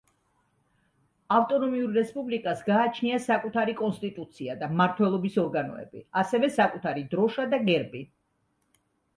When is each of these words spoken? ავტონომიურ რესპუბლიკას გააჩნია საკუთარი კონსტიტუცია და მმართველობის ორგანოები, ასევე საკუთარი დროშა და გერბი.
ავტონომიურ 1.35 1.91
რესპუბლიკას 1.97 2.63
გააჩნია 2.69 3.19
საკუთარი 3.27 3.77
კონსტიტუცია 3.83 4.57
და 4.63 4.71
მმართველობის 4.73 5.39
ორგანოები, 5.45 6.03
ასევე 6.23 6.53
საკუთარი 6.57 7.09
დროშა 7.15 7.47
და 7.53 7.65
გერბი. 7.69 8.03